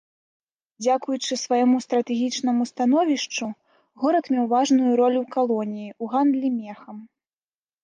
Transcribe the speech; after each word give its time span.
Дзякуючы 0.85 1.33
свайму 1.45 1.77
стратэгічнаму 1.85 2.67
становішчу, 2.71 3.45
горад 4.05 4.25
меў 4.37 4.45
важную 4.55 4.91
ролю 5.03 5.19
ў 5.23 5.27
калоніі 5.39 5.89
ў 6.01 6.15
гандлі 6.17 6.47
мехам. 6.59 6.97